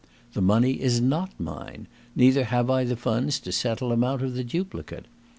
The 0.33 0.41
money 0.41 0.81
is 0.81 0.99
not 0.99 1.29
mine; 1.39 1.85
neither 2.15 2.45
have 2.45 2.71
I 2.71 2.85
the 2.85 2.95
funds 2.95 3.39
to 3.41 3.51
settle 3.51 3.91
amount 3.91 4.23
of 4.23 4.33
the 4.33 4.43
duplicate. 4.43 5.05